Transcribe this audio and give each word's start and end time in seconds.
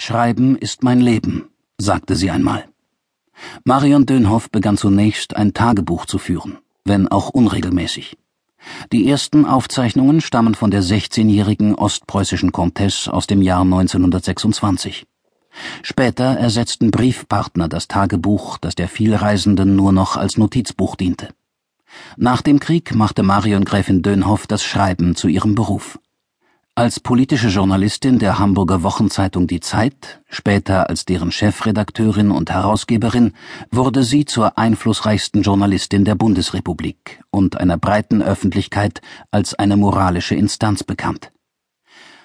Schreiben 0.00 0.56
ist 0.56 0.82
mein 0.82 0.98
Leben, 0.98 1.50
sagte 1.76 2.16
sie 2.16 2.30
einmal. 2.30 2.64
Marion 3.64 4.06
Dönhoff 4.06 4.50
begann 4.50 4.78
zunächst 4.78 5.36
ein 5.36 5.52
Tagebuch 5.52 6.06
zu 6.06 6.16
führen, 6.16 6.56
wenn 6.86 7.06
auch 7.08 7.28
unregelmäßig. 7.28 8.16
Die 8.92 9.06
ersten 9.06 9.44
Aufzeichnungen 9.44 10.22
stammen 10.22 10.54
von 10.54 10.70
der 10.70 10.82
16-jährigen 10.82 11.74
ostpreußischen 11.74 12.50
Comtesse 12.50 13.12
aus 13.12 13.26
dem 13.26 13.42
Jahr 13.42 13.60
1926. 13.60 15.06
Später 15.82 16.24
ersetzten 16.24 16.90
Briefpartner 16.90 17.68
das 17.68 17.86
Tagebuch, 17.86 18.56
das 18.56 18.74
der 18.74 18.88
Vielreisenden 18.88 19.76
nur 19.76 19.92
noch 19.92 20.16
als 20.16 20.38
Notizbuch 20.38 20.96
diente. 20.96 21.28
Nach 22.16 22.40
dem 22.40 22.58
Krieg 22.58 22.94
machte 22.94 23.22
Marion 23.22 23.66
Gräfin 23.66 24.00
Dönhoff 24.00 24.46
das 24.46 24.64
Schreiben 24.64 25.14
zu 25.14 25.28
ihrem 25.28 25.54
Beruf. 25.54 25.98
Als 26.76 27.00
politische 27.00 27.48
Journalistin 27.48 28.18
der 28.18 28.38
Hamburger 28.38 28.82
Wochenzeitung 28.82 29.46
Die 29.46 29.60
Zeit, 29.60 30.22
später 30.28 30.88
als 30.88 31.04
deren 31.04 31.32
Chefredakteurin 31.32 32.30
und 32.30 32.50
Herausgeberin, 32.50 33.32
wurde 33.70 34.04
sie 34.04 34.24
zur 34.24 34.56
einflussreichsten 34.56 35.42
Journalistin 35.42 36.04
der 36.04 36.14
Bundesrepublik 36.14 37.22
und 37.30 37.58
einer 37.58 37.76
breiten 37.76 38.22
Öffentlichkeit 38.22 39.02
als 39.30 39.54
eine 39.54 39.76
moralische 39.76 40.36
Instanz 40.36 40.84
bekannt. 40.84 41.32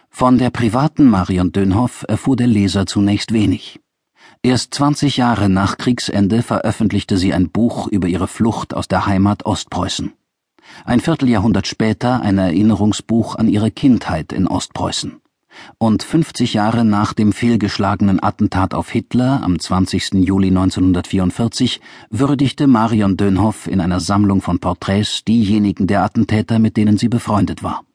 Von 0.10 0.38
der 0.38 0.52
privaten 0.52 1.06
Marion 1.06 1.52
Dönhoff 1.52 2.06
erfuhr 2.08 2.38
der 2.38 2.48
Leser 2.48 2.86
zunächst 2.86 3.34
wenig. 3.34 3.82
Erst 4.44 4.76
20 4.76 5.18
Jahre 5.18 5.50
nach 5.50 5.78
Kriegsende 5.78 6.44
veröffentlichte 6.44 7.18
sie 7.18 7.34
ein 7.34 7.50
Buch 7.50 7.88
über 7.88 8.08
ihre 8.08 8.28
Flucht 8.28 8.76
aus 8.76 8.88
der 8.88 9.08
Heimat 9.08 9.46
Ostpreußen. 9.46 10.14
Ein 10.84 11.00
Vierteljahrhundert 11.00 11.68
später 11.68 12.22
ein 12.22 12.38
Erinnerungsbuch 12.38 13.36
an 13.36 13.48
ihre 13.48 13.72
Kindheit 13.72 14.34
in 14.34 14.48
Ostpreußen. 14.48 15.22
Und 15.78 16.04
50 16.04 16.54
Jahre 16.54 16.84
nach 16.84 17.14
dem 17.14 17.32
fehlgeschlagenen 17.32 18.22
Attentat 18.22 18.74
auf 18.74 18.90
Hitler 18.90 19.42
am 19.44 19.58
20. 19.58 20.16
Juli 20.16 20.50
1944 20.50 21.80
würdigte 22.10 22.68
Marion 22.68 23.16
Dönhoff 23.16 23.68
in 23.68 23.80
einer 23.80 24.02
Sammlung 24.02 24.42
von 24.42 24.60
Porträts 24.60 25.24
diejenigen 25.24 25.88
der 25.88 26.04
Attentäter, 26.04 26.60
mit 26.60 26.76
denen 26.76 26.98
sie 26.98 27.08
befreundet 27.08 27.64
war. 27.64 27.86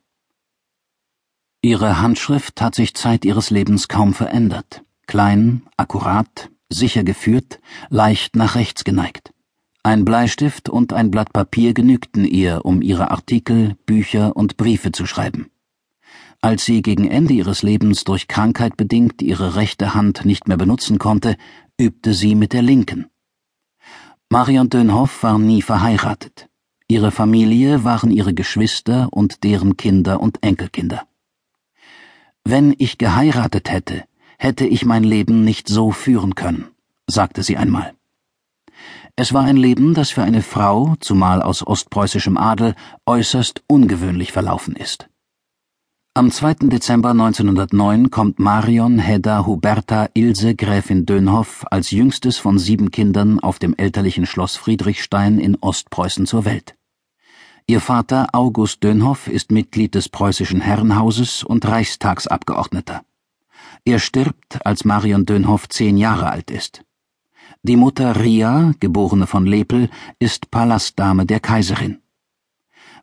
Ihre 1.62 2.00
Handschrift 2.00 2.62
hat 2.62 2.74
sich 2.74 2.94
Zeit 2.94 3.26
ihres 3.26 3.50
Lebens 3.50 3.88
kaum 3.88 4.14
verändert 4.14 4.82
klein, 5.10 5.62
akkurat, 5.76 6.50
sicher 6.68 7.02
geführt, 7.02 7.58
leicht 7.88 8.36
nach 8.36 8.54
rechts 8.54 8.84
geneigt. 8.84 9.32
Ein 9.82 10.04
Bleistift 10.04 10.68
und 10.68 10.92
ein 10.92 11.10
Blatt 11.10 11.32
Papier 11.32 11.72
genügten 11.72 12.26
ihr, 12.26 12.66
um 12.66 12.82
ihre 12.82 13.10
Artikel, 13.10 13.76
Bücher 13.86 14.36
und 14.36 14.58
Briefe 14.58 14.92
zu 14.92 15.06
schreiben. 15.06 15.50
Als 16.42 16.66
sie 16.66 16.82
gegen 16.82 17.06
Ende 17.08 17.32
ihres 17.32 17.62
Lebens 17.62 18.04
durch 18.04 18.28
Krankheit 18.28 18.76
bedingt 18.76 19.22
ihre 19.22 19.56
rechte 19.56 19.94
Hand 19.94 20.26
nicht 20.26 20.48
mehr 20.48 20.58
benutzen 20.58 20.98
konnte, 20.98 21.36
übte 21.78 22.12
sie 22.12 22.34
mit 22.34 22.52
der 22.52 22.60
linken. 22.60 23.06
Marion 24.28 24.68
Dönhoff 24.68 25.22
war 25.22 25.38
nie 25.38 25.62
verheiratet. 25.62 26.48
Ihre 26.86 27.10
Familie 27.10 27.82
waren 27.82 28.10
ihre 28.10 28.34
Geschwister 28.34 29.08
und 29.10 29.44
deren 29.44 29.78
Kinder 29.78 30.20
und 30.20 30.42
Enkelkinder. 30.42 31.06
Wenn 32.44 32.74
ich 32.78 32.98
geheiratet 32.98 33.70
hätte, 33.70 34.04
hätte 34.38 34.66
ich 34.66 34.84
mein 34.84 35.04
Leben 35.04 35.44
nicht 35.44 35.68
so 35.68 35.90
führen 35.90 36.34
können, 36.34 36.68
sagte 37.06 37.42
sie 37.42 37.56
einmal. 37.56 37.94
Es 39.16 39.34
war 39.34 39.44
ein 39.44 39.56
Leben, 39.56 39.94
das 39.94 40.10
für 40.10 40.22
eine 40.22 40.42
Frau, 40.42 40.94
zumal 41.00 41.42
aus 41.42 41.66
ostpreußischem 41.66 42.36
Adel, 42.36 42.74
äußerst 43.06 43.62
ungewöhnlich 43.66 44.32
verlaufen 44.32 44.76
ist. 44.76 45.08
Am 46.12 46.32
2. 46.32 46.54
Dezember 46.68 47.10
1909 47.10 48.10
kommt 48.10 48.40
Marion 48.40 48.98
Hedda 48.98 49.46
Huberta 49.46 50.08
Ilse 50.12 50.56
Gräfin 50.56 51.06
Dönhoff 51.06 51.64
als 51.70 51.92
jüngstes 51.92 52.36
von 52.36 52.58
sieben 52.58 52.90
Kindern 52.90 53.38
auf 53.38 53.60
dem 53.60 53.76
elterlichen 53.76 54.26
Schloss 54.26 54.56
Friedrichstein 54.56 55.38
in 55.38 55.56
Ostpreußen 55.60 56.26
zur 56.26 56.44
Welt. 56.44 56.74
Ihr 57.68 57.80
Vater 57.80 58.26
August 58.32 58.82
Dönhoff 58.82 59.28
ist 59.28 59.52
Mitglied 59.52 59.94
des 59.94 60.08
preußischen 60.08 60.60
Herrenhauses 60.60 61.44
und 61.44 61.64
Reichstagsabgeordneter. 61.64 63.02
Er 63.84 64.00
stirbt, 64.00 64.66
als 64.66 64.84
Marion 64.84 65.26
Dönhoff 65.26 65.68
zehn 65.68 65.96
Jahre 65.96 66.30
alt 66.30 66.50
ist. 66.50 66.82
Die 67.62 67.76
Mutter 67.76 68.18
Ria, 68.18 68.72
geborene 68.80 69.26
von 69.26 69.44
Lepel, 69.44 69.90
ist 70.18 70.50
Palastdame 70.50 71.26
der 71.26 71.40
Kaiserin. 71.40 72.00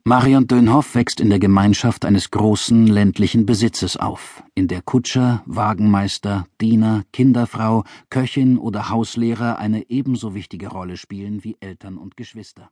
Marion 0.04 0.48
Dönhoff 0.48 0.96
wächst 0.96 1.20
in 1.20 1.30
der 1.30 1.38
Gemeinschaft 1.38 2.06
eines 2.06 2.32
großen 2.32 2.88
ländlichen 2.88 3.46
Besitzes 3.46 3.98
auf, 3.98 4.42
in 4.56 4.68
der 4.68 4.82
Kutscher, 4.82 5.44
Wagenmeister, 5.46 6.48
Diener, 6.60 7.04
Kinderfrau, 7.14 7.84
Köchin 8.10 8.58
oder 8.58 8.90
Hauslehrer 8.90 9.60
eine 9.60 9.92
ebenso 9.92 10.34
wichtige 10.34 10.70
Rolle 10.70 10.98
spielen 10.98 11.44
wie 11.44 11.58
Eltern 11.60 12.00
und 12.00 12.18
Geschwister. 12.18 12.72